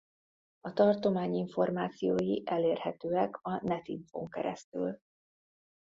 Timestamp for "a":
0.61-0.73, 3.41-3.61